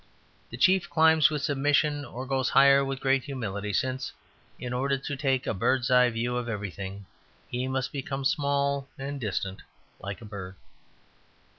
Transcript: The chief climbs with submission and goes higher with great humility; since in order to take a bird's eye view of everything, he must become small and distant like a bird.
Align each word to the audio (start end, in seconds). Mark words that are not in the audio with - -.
The 0.49 0.57
chief 0.57 0.89
climbs 0.89 1.29
with 1.29 1.43
submission 1.43 2.05
and 2.05 2.27
goes 2.27 2.49
higher 2.49 2.83
with 2.83 2.99
great 3.01 3.23
humility; 3.25 3.71
since 3.71 4.11
in 4.57 4.73
order 4.73 4.97
to 4.97 5.15
take 5.15 5.45
a 5.45 5.53
bird's 5.53 5.91
eye 5.91 6.09
view 6.09 6.37
of 6.37 6.49
everything, 6.49 7.05
he 7.49 7.67
must 7.67 7.91
become 7.91 8.25
small 8.25 8.87
and 8.97 9.21
distant 9.21 9.61
like 9.99 10.19
a 10.19 10.25
bird. 10.25 10.55